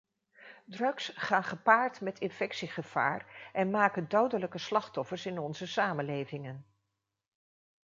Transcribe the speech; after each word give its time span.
Drugs 0.65 1.11
gaan 1.15 1.43
gepaard 1.43 2.01
met 2.01 2.19
infectiegevaar 2.19 3.49
en 3.53 3.69
maken 3.69 4.09
dodelijke 4.09 4.57
slachtoffers 4.57 5.25
in 5.25 5.39
onze 5.39 5.67
samenlevingen. 5.67 6.65